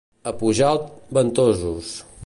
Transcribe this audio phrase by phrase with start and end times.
[0.29, 1.93] A Pujalt, ventosos.